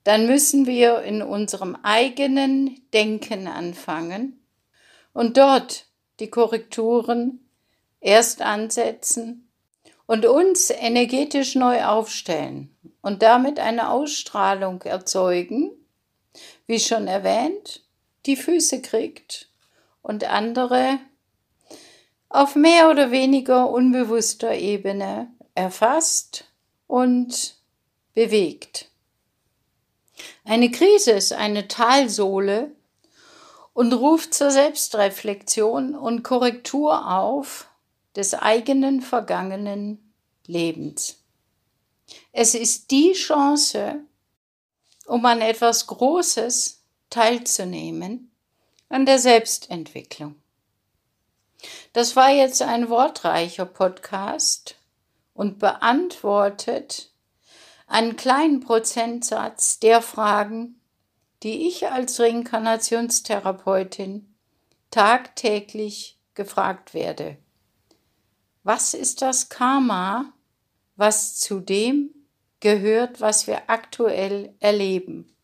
dann 0.02 0.26
müssen 0.26 0.66
wir 0.66 1.02
in 1.02 1.22
unserem 1.22 1.76
eigenen 1.84 2.82
Denken 2.92 3.46
anfangen 3.46 4.44
und 5.12 5.36
dort 5.36 5.86
die 6.18 6.28
Korrekturen 6.28 7.48
erst 8.00 8.42
ansetzen 8.42 9.48
und 10.06 10.26
uns 10.26 10.70
energetisch 10.70 11.54
neu 11.54 11.84
aufstellen 11.84 12.74
und 13.02 13.22
damit 13.22 13.60
eine 13.60 13.90
Ausstrahlung 13.90 14.82
erzeugen, 14.82 15.70
wie 16.66 16.80
schon 16.80 17.06
erwähnt, 17.06 17.82
die 18.24 18.36
Füße 18.36 18.80
kriegt 18.80 19.48
und 20.00 20.24
andere 20.24 20.98
auf 22.28 22.54
mehr 22.54 22.88
oder 22.90 23.10
weniger 23.10 23.68
unbewusster 23.68 24.54
Ebene 24.54 25.28
erfasst 25.54 26.46
und 26.86 27.56
bewegt. 28.14 28.88
Eine 30.44 30.70
Krise 30.70 31.10
ist 31.10 31.32
eine 31.32 31.68
Talsohle, 31.68 32.72
und 33.74 33.92
ruft 33.92 34.34
zur 34.34 34.50
Selbstreflexion 34.50 35.94
und 35.94 36.22
Korrektur 36.22 37.10
auf 37.10 37.68
des 38.16 38.34
eigenen 38.34 39.00
vergangenen 39.00 40.12
Lebens. 40.46 41.21
Es 42.32 42.54
ist 42.54 42.90
die 42.90 43.12
Chance, 43.12 44.00
um 45.06 45.24
an 45.26 45.40
etwas 45.40 45.86
Großes 45.86 46.82
teilzunehmen, 47.10 48.30
an 48.88 49.06
der 49.06 49.18
Selbstentwicklung. 49.18 50.36
Das 51.92 52.16
war 52.16 52.30
jetzt 52.30 52.62
ein 52.62 52.88
wortreicher 52.88 53.66
Podcast 53.66 54.76
und 55.34 55.58
beantwortet 55.58 57.10
einen 57.86 58.16
kleinen 58.16 58.60
Prozentsatz 58.60 59.78
der 59.78 60.00
Fragen, 60.00 60.80
die 61.42 61.68
ich 61.68 61.90
als 61.90 62.18
Reinkarnationstherapeutin 62.20 64.34
tagtäglich 64.90 66.18
gefragt 66.34 66.94
werde. 66.94 67.36
Was 68.62 68.94
ist 68.94 69.20
das 69.22 69.48
Karma, 69.48 70.32
was 70.96 71.38
zu 71.38 71.60
dem 71.60 72.10
gehört, 72.60 73.20
was 73.20 73.46
wir 73.46 73.70
aktuell 73.70 74.54
erleben? 74.60 75.34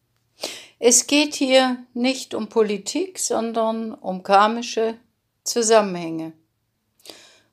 Es 0.78 1.06
geht 1.06 1.34
hier 1.34 1.84
nicht 1.92 2.34
um 2.34 2.48
Politik, 2.48 3.18
sondern 3.18 3.92
um 3.92 4.22
karmische 4.22 4.94
Zusammenhänge. 5.42 6.32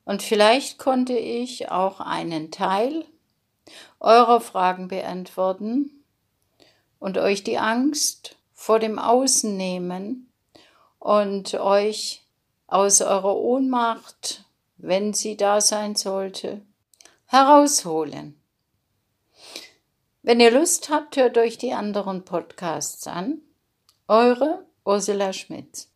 Und 0.04 0.22
vielleicht 0.22 0.78
konnte 0.78 1.18
ich 1.18 1.70
auch 1.70 1.98
einen 1.98 2.52
Teil 2.52 3.04
eurer 3.98 4.40
Fragen 4.40 4.86
beantworten 4.86 6.04
und 7.00 7.18
euch 7.18 7.42
die 7.42 7.58
Angst 7.58 8.36
vor 8.54 8.78
dem 8.78 9.00
Außen 9.00 9.56
nehmen 9.56 10.30
und 11.00 11.54
euch 11.54 12.22
aus 12.68 13.00
eurer 13.00 13.36
Ohnmacht, 13.36 14.44
wenn 14.76 15.12
sie 15.12 15.36
da 15.36 15.60
sein 15.60 15.96
sollte, 15.96 16.62
herausholen. 17.26 18.40
Wenn 20.22 20.40
ihr 20.40 20.50
Lust 20.50 20.88
habt, 20.90 21.16
hört 21.16 21.38
euch 21.38 21.58
die 21.58 21.72
anderen 21.72 22.24
Podcasts 22.24 23.06
an. 23.06 23.42
Eure 24.08 24.66
Ursula 24.84 25.32
Schmidt. 25.32 25.88